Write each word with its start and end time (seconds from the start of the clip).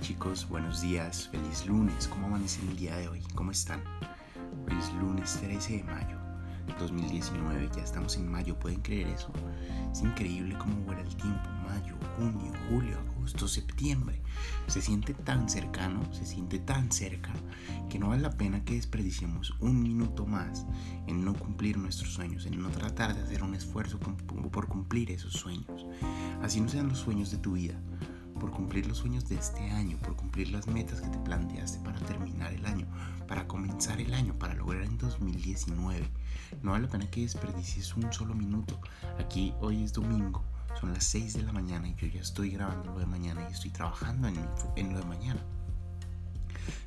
Chicos, 0.00 0.48
buenos 0.48 0.80
días, 0.80 1.28
feliz 1.28 1.66
lunes, 1.66 2.06
¿cómo 2.08 2.26
amanecen 2.28 2.68
el 2.68 2.76
día 2.76 2.96
de 2.96 3.08
hoy? 3.08 3.20
¿Cómo 3.34 3.50
están? 3.50 3.82
Hoy 4.66 4.78
es 4.78 4.92
lunes 4.94 5.38
13 5.40 5.78
de 5.78 5.84
mayo 5.84 6.18
2019, 6.78 7.70
ya 7.74 7.82
estamos 7.82 8.16
en 8.16 8.30
mayo, 8.30 8.58
¿pueden 8.58 8.80
creer 8.80 9.08
eso? 9.08 9.32
Es 9.92 10.02
increíble 10.02 10.56
cómo 10.58 10.76
vuela 10.82 11.00
el 11.00 11.16
tiempo, 11.16 11.48
mayo, 11.66 11.96
junio, 12.16 12.52
julio, 12.68 12.98
agosto, 12.98 13.48
septiembre. 13.48 14.20
Se 14.68 14.80
siente 14.80 15.14
tan 15.14 15.48
cercano, 15.48 16.00
se 16.12 16.24
siente 16.24 16.58
tan 16.58 16.92
cerca, 16.92 17.32
que 17.88 17.98
no 17.98 18.08
vale 18.08 18.22
la 18.22 18.36
pena 18.36 18.64
que 18.64 18.74
desperdiciemos 18.74 19.54
un 19.60 19.82
minuto 19.82 20.26
más 20.26 20.66
en 21.06 21.24
no 21.24 21.34
cumplir 21.34 21.78
nuestros 21.78 22.12
sueños, 22.12 22.46
en 22.46 22.62
no 22.62 22.70
tratar 22.70 23.14
de 23.14 23.22
hacer 23.22 23.42
un 23.42 23.54
esfuerzo 23.54 23.98
por 23.98 24.68
cumplir 24.68 25.10
esos 25.10 25.32
sueños. 25.32 25.86
Así 26.42 26.60
no 26.60 26.68
sean 26.68 26.88
los 26.88 26.98
sueños 26.98 27.30
de 27.30 27.38
tu 27.38 27.52
vida 27.52 27.80
por 28.38 28.50
cumplir 28.50 28.86
los 28.86 28.98
sueños 28.98 29.28
de 29.28 29.36
este 29.36 29.70
año, 29.70 29.96
por 29.98 30.16
cumplir 30.16 30.50
las 30.50 30.66
metas 30.66 31.00
que 31.00 31.08
te 31.08 31.18
planteaste 31.18 31.78
para 31.80 31.98
terminar 32.00 32.52
el 32.52 32.64
año, 32.66 32.86
para 33.26 33.46
comenzar 33.46 34.00
el 34.00 34.14
año, 34.14 34.38
para 34.38 34.54
lograr 34.54 34.82
en 34.82 34.98
2019. 34.98 36.08
No 36.62 36.72
vale 36.72 36.86
la 36.86 36.90
pena 36.90 37.10
que 37.10 37.22
desperdicies 37.22 37.94
un 37.96 38.12
solo 38.12 38.34
minuto. 38.34 38.80
Aquí 39.18 39.52
hoy 39.60 39.84
es 39.84 39.92
domingo, 39.92 40.44
son 40.80 40.92
las 40.92 41.04
6 41.04 41.34
de 41.34 41.42
la 41.42 41.52
mañana 41.52 41.88
y 41.88 41.94
yo 41.96 42.06
ya 42.06 42.20
estoy 42.20 42.50
grabando 42.50 42.92
lo 42.92 42.98
de 42.98 43.06
mañana 43.06 43.46
y 43.48 43.52
estoy 43.52 43.70
trabajando 43.70 44.28
en, 44.28 44.92
lo 44.92 44.98
de 44.98 45.04
mañana. 45.04 45.42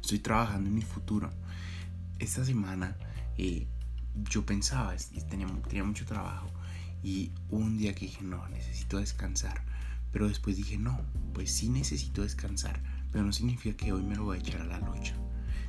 Estoy 0.02 0.20
trabajando 0.20 0.70
en 0.70 0.76
mi 0.76 0.82
futuro. 0.82 1.30
Esta 2.20 2.46
semana 2.46 2.96
eh, 3.38 3.68
yo 4.30 4.46
pensaba, 4.46 4.96
tenía, 5.30 5.48
tenía 5.68 5.84
mucho 5.84 6.06
trabajo 6.06 6.50
y 7.04 7.32
un 7.50 7.78
día 7.78 7.94
que 7.94 8.06
dije, 8.06 8.24
no, 8.24 8.48
necesito 8.50 8.98
descansar 8.98 9.62
pero 10.12 10.28
después 10.28 10.58
dije, 10.58 10.78
no, 10.78 11.00
pues 11.42 11.54
sí 11.54 11.70
necesito 11.70 12.22
descansar, 12.22 12.80
pero 13.12 13.26
no 13.26 13.34
significa 13.34 13.76
que 13.76 13.92
hoy 13.92 14.04
me 14.04 14.16
lo 14.16 14.26
voy 14.26 14.38
a 14.38 14.40
echar 14.42 14.62
a 14.62 14.66
la 14.66 14.78
lucha. 14.78 15.16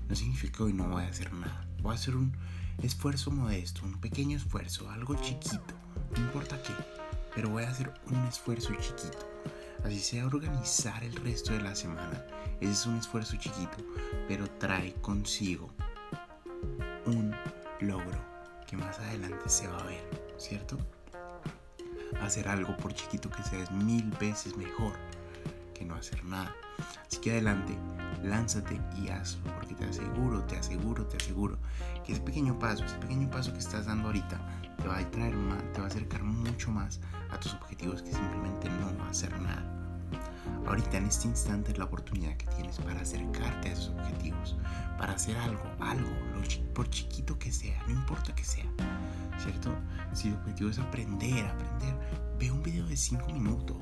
No 0.06 0.14
significa 0.14 0.58
que 0.58 0.62
hoy 0.64 0.74
no 0.74 0.86
voy 0.86 1.02
a 1.02 1.08
hacer 1.08 1.32
nada. 1.32 1.66
Voy 1.80 1.92
a 1.92 1.94
hacer 1.94 2.14
un 2.14 2.36
esfuerzo 2.82 3.30
modesto, 3.30 3.80
un 3.82 3.98
pequeño 3.98 4.36
esfuerzo, 4.36 4.90
algo 4.90 5.14
chiquito, 5.14 5.74
no 6.14 6.24
importa 6.24 6.62
qué, 6.62 6.74
pero 7.34 7.48
voy 7.48 7.64
a 7.64 7.70
hacer 7.70 7.90
un 8.10 8.22
esfuerzo 8.26 8.74
chiquito. 8.74 9.26
Así 9.82 9.98
sea 10.00 10.26
organizar 10.26 11.02
el 11.04 11.16
resto 11.16 11.54
de 11.54 11.62
la 11.62 11.74
semana. 11.74 12.22
Ese 12.60 12.72
es 12.72 12.84
un 12.84 12.98
esfuerzo 12.98 13.36
chiquito, 13.36 13.78
pero 14.28 14.50
trae 14.58 14.92
consigo 15.00 15.72
un 17.06 17.34
logro 17.80 18.22
que 18.66 18.76
más 18.76 18.98
adelante 18.98 19.48
se 19.48 19.68
va 19.68 19.78
a 19.78 19.86
ver, 19.86 20.06
¿cierto? 20.36 20.76
hacer 22.20 22.46
algo 22.48 22.76
por 22.76 22.92
chiquito 22.94 23.30
que 23.30 23.42
sea 23.42 23.62
es 23.62 23.70
mil 23.70 24.10
veces 24.20 24.54
mejor 24.56 24.92
que 25.82 25.88
no 25.88 25.94
hacer 25.96 26.24
nada. 26.24 26.54
Así 27.06 27.18
que 27.20 27.32
adelante, 27.32 27.76
lánzate 28.22 28.80
y 28.96 29.08
hazlo, 29.08 29.52
porque 29.54 29.74
te 29.74 29.84
aseguro, 29.84 30.44
te 30.44 30.56
aseguro, 30.56 31.06
te 31.06 31.16
aseguro 31.16 31.58
que 32.04 32.12
ese 32.12 32.22
pequeño 32.22 32.58
paso, 32.58 32.84
ese 32.84 32.96
pequeño 32.98 33.28
paso 33.30 33.52
que 33.52 33.58
estás 33.58 33.86
dando 33.86 34.08
ahorita, 34.08 34.40
te 34.76 34.88
va 34.88 34.98
a 34.98 35.10
traer 35.10 35.36
más, 35.36 35.62
te 35.72 35.80
va 35.80 35.86
a 35.86 35.88
acercar 35.88 36.22
mucho 36.22 36.70
más 36.70 37.00
a 37.30 37.38
tus 37.38 37.54
objetivos 37.54 38.02
que 38.02 38.12
simplemente 38.12 38.68
no 38.70 39.04
hacer 39.04 39.38
nada. 39.40 39.64
Ahorita 40.66 40.98
en 40.98 41.06
este 41.06 41.28
instante 41.28 41.72
es 41.72 41.78
la 41.78 41.84
oportunidad 41.84 42.36
que 42.36 42.46
tienes 42.46 42.78
para 42.78 43.00
acercarte 43.00 43.68
a 43.68 43.72
esos 43.72 43.88
objetivos, 43.88 44.56
para 44.98 45.14
hacer 45.14 45.36
algo, 45.38 45.64
algo, 45.80 46.10
por 46.74 46.88
chiquito 46.90 47.38
que 47.38 47.50
sea, 47.50 47.82
no 47.86 47.92
importa 47.92 48.34
que 48.34 48.44
sea. 48.44 48.66
¿cierto? 49.42 49.74
Si 50.12 50.28
el 50.28 50.34
objetivo 50.34 50.70
es 50.70 50.78
aprender, 50.78 51.44
aprender, 51.46 51.94
ve 52.38 52.50
un 52.50 52.62
video 52.62 52.86
de 52.86 52.96
5 52.96 53.26
minutos. 53.32 53.76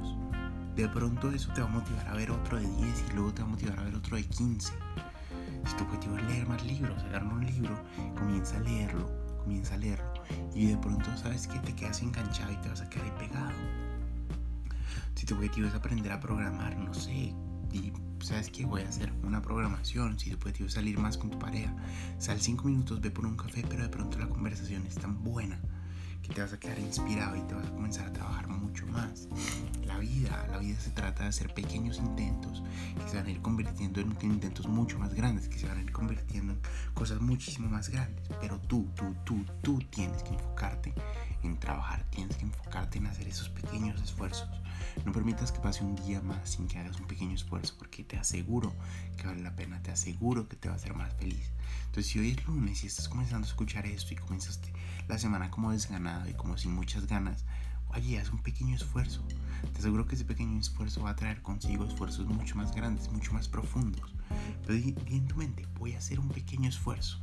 De 0.76 0.88
pronto 0.88 1.30
eso 1.30 1.52
te 1.52 1.60
va 1.60 1.68
a 1.68 1.70
motivar 1.70 2.08
a 2.08 2.14
ver 2.14 2.30
otro 2.30 2.58
de 2.58 2.66
10 2.66 3.04
y 3.10 3.14
luego 3.14 3.34
te 3.34 3.42
va 3.42 3.48
a 3.48 3.50
motivar 3.50 3.78
a 3.78 3.82
ver 3.82 3.94
otro 3.94 4.16
de 4.16 4.24
15. 4.24 4.72
Si 5.66 5.76
tu 5.76 5.84
objetivo 5.84 6.16
es 6.16 6.24
leer 6.24 6.46
más 6.46 6.64
libros, 6.64 7.02
agarra 7.04 7.28
un 7.28 7.44
libro, 7.44 7.74
comienza 8.16 8.56
a 8.56 8.60
leerlo, 8.60 9.10
comienza 9.38 9.74
a 9.74 9.78
leerlo 9.78 10.12
y 10.54 10.66
de 10.66 10.76
pronto 10.78 11.14
sabes 11.16 11.46
que 11.46 11.58
te 11.58 11.74
quedas 11.74 12.00
enganchado 12.02 12.52
y 12.52 12.56
te 12.56 12.68
vas 12.68 12.80
a 12.80 12.88
quedar 12.88 13.14
pegado. 13.18 13.52
Si 15.14 15.26
tu 15.26 15.34
objetivo 15.34 15.66
es 15.66 15.74
aprender 15.74 16.12
a 16.12 16.20
programar, 16.20 16.76
no 16.78 16.94
sé, 16.94 17.34
y 17.72 17.92
sabes 18.20 18.48
que 18.50 18.64
voy 18.64 18.82
a 18.82 18.88
hacer 18.88 19.12
una 19.22 19.42
programación, 19.42 20.18
si 20.18 20.30
tu 20.30 20.36
objetivo 20.36 20.68
es 20.68 20.74
salir 20.74 20.98
más 20.98 21.18
con 21.18 21.30
tu 21.30 21.38
pareja, 21.38 21.74
sal 22.18 22.40
5 22.40 22.64
minutos, 22.68 23.00
ve 23.00 23.10
por 23.10 23.26
un 23.26 23.36
café, 23.36 23.64
pero 23.68 23.82
de 23.82 23.88
pronto 23.88 24.18
la 24.18 24.28
conversación 24.28 24.86
es 24.86 24.94
tan 24.94 25.22
buena 25.22 25.60
que 26.22 26.34
te 26.34 26.40
vas 26.40 26.52
a 26.52 26.58
quedar 26.58 26.78
inspirado 26.78 27.36
y 27.36 27.40
te 27.42 27.54
vas 27.54 27.66
a 27.66 27.70
comenzar 27.70 28.06
a 28.06 28.12
trabajar 28.12 28.48
mucho 28.48 28.86
más. 28.86 29.28
La 29.84 29.98
vida, 29.98 30.46
la 30.50 30.58
vida 30.58 30.78
se 30.78 30.90
trata 30.90 31.24
de 31.24 31.28
hacer 31.30 31.52
pequeños 31.52 31.98
intentos 31.98 32.62
que 32.96 33.10
se 33.10 33.16
van 33.16 33.26
a 33.26 33.30
ir 33.30 33.42
convirtiendo 33.42 34.00
en 34.00 34.16
intentos 34.22 34.66
mucho 34.68 34.98
más 34.98 35.14
grandes, 35.14 35.48
que 35.48 35.58
se 35.58 35.66
van 35.66 35.78
a 35.78 35.82
ir 35.82 35.92
convirtiendo 35.92 36.52
en 36.52 36.60
cosas 36.94 37.20
muchísimo 37.20 37.68
más 37.68 37.88
grandes. 37.88 38.24
Pero 38.40 38.58
tú, 38.60 38.88
tú, 38.94 39.14
tú, 39.24 39.44
tú 39.62 39.78
tienes 39.90 40.22
que 40.22 40.30
enfocarte 40.30 40.94
en 41.42 41.58
trabajar, 41.58 42.04
en 42.98 43.06
hacer 43.06 43.28
esos 43.28 43.48
pequeños 43.48 44.00
esfuerzos. 44.02 44.48
No 45.04 45.12
permitas 45.12 45.52
que 45.52 45.60
pase 45.60 45.84
un 45.84 45.96
día 45.96 46.20
más 46.20 46.50
sin 46.50 46.66
que 46.66 46.78
hagas 46.78 46.98
un 47.00 47.06
pequeño 47.06 47.34
esfuerzo, 47.34 47.74
porque 47.78 48.04
te 48.04 48.18
aseguro 48.18 48.74
que 49.16 49.26
vale 49.26 49.42
la 49.42 49.54
pena, 49.54 49.82
te 49.82 49.90
aseguro 49.90 50.48
que 50.48 50.56
te 50.56 50.68
va 50.68 50.74
a 50.74 50.76
hacer 50.76 50.94
más 50.94 51.14
feliz. 51.14 51.50
Entonces, 51.86 52.06
si 52.06 52.18
hoy 52.18 52.30
es 52.30 52.44
lunes 52.46 52.84
y 52.84 52.86
estás 52.86 53.08
comenzando 53.08 53.46
a 53.46 53.50
escuchar 53.50 53.86
esto 53.86 54.14
y 54.14 54.16
comenzaste 54.16 54.72
la 55.08 55.18
semana 55.18 55.50
como 55.50 55.72
desganado 55.72 56.28
y 56.28 56.34
como 56.34 56.56
sin 56.58 56.74
muchas 56.74 57.06
ganas, 57.06 57.44
oye, 57.88 58.18
haz 58.18 58.30
un 58.30 58.42
pequeño 58.42 58.76
esfuerzo. 58.76 59.22
Te 59.72 59.78
aseguro 59.78 60.06
que 60.06 60.14
ese 60.14 60.24
pequeño 60.24 60.58
esfuerzo 60.58 61.02
va 61.02 61.10
a 61.10 61.16
traer 61.16 61.42
consigo 61.42 61.84
esfuerzos 61.84 62.26
mucho 62.26 62.56
más 62.56 62.74
grandes, 62.74 63.10
mucho 63.10 63.32
más 63.32 63.48
profundos. 63.48 64.14
Pero 64.66 64.74
di, 64.74 64.94
en 65.06 65.26
tu 65.26 65.36
mente, 65.36 65.66
voy 65.78 65.94
a 65.94 65.98
hacer 65.98 66.20
un 66.20 66.28
pequeño 66.28 66.68
esfuerzo 66.68 67.20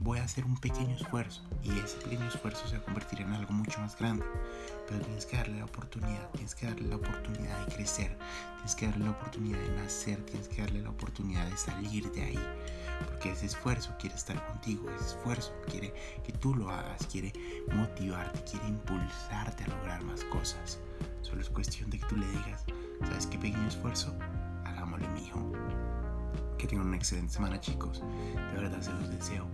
voy 0.00 0.18
a 0.18 0.24
hacer 0.24 0.44
un 0.44 0.56
pequeño 0.56 0.96
esfuerzo 0.96 1.42
y 1.62 1.70
ese 1.78 1.96
pequeño 1.98 2.26
esfuerzo 2.26 2.66
se 2.66 2.76
va 2.76 2.82
a 2.82 2.84
convertir 2.84 3.20
en 3.20 3.32
algo 3.32 3.52
mucho 3.52 3.80
más 3.80 3.96
grande. 3.98 4.24
Pero 4.88 5.00
tienes 5.00 5.26
que 5.26 5.36
darle 5.36 5.58
la 5.58 5.64
oportunidad, 5.64 6.30
tienes 6.32 6.54
que 6.54 6.66
darle 6.66 6.88
la 6.88 6.96
oportunidad 6.96 7.66
de 7.66 7.74
crecer, 7.74 8.18
tienes 8.56 8.74
que 8.74 8.86
darle 8.86 9.04
la 9.04 9.10
oportunidad 9.12 9.58
de 9.58 9.76
nacer, 9.76 10.24
tienes 10.26 10.48
que 10.48 10.62
darle 10.62 10.82
la 10.82 10.90
oportunidad 10.90 11.46
de 11.48 11.56
salir 11.56 12.10
de 12.12 12.22
ahí. 12.22 12.38
Porque 13.06 13.32
ese 13.32 13.46
esfuerzo 13.46 13.94
quiere 13.98 14.14
estar 14.14 14.44
contigo, 14.46 14.88
ese 14.90 15.16
esfuerzo 15.16 15.52
quiere 15.70 15.92
que 16.22 16.32
tú 16.32 16.54
lo 16.54 16.70
hagas, 16.70 17.06
quiere 17.06 17.32
motivarte, 17.74 18.42
quiere 18.44 18.68
impulsarte 18.68 19.64
a 19.64 19.68
lograr 19.68 20.02
más 20.04 20.22
cosas. 20.24 20.78
Solo 21.22 21.40
es 21.40 21.50
cuestión 21.50 21.90
de 21.90 21.98
que 21.98 22.06
tú 22.06 22.16
le 22.16 22.26
digas, 22.26 22.64
¿sabes 23.00 23.26
qué 23.26 23.38
pequeño 23.38 23.66
esfuerzo? 23.66 24.14
Hagámosle, 24.64 25.08
mijo. 25.08 25.52
Que 26.58 26.66
tengan 26.66 26.86
una 26.86 26.96
excelente 26.96 27.32
semana, 27.32 27.60
chicos. 27.60 28.00
De 28.00 28.60
verdad 28.60 28.80
se 28.80 28.92
los 28.92 29.10
deseo. 29.10 29.46